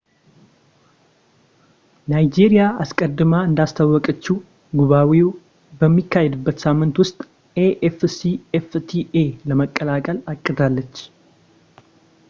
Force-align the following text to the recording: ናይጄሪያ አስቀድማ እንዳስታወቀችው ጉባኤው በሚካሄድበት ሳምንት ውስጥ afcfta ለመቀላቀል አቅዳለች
ናይጄሪያ 2.11 2.63
አስቀድማ 2.83 3.33
እንዳስታወቀችው 3.49 4.37
ጉባኤው 4.79 5.29
በሚካሄድበት 5.81 6.65
ሳምንት 6.65 6.95
ውስጥ 7.03 7.19
afcfta 7.89 9.25
ለመቀላቀል 9.51 10.19
አቅዳለች 10.33 10.97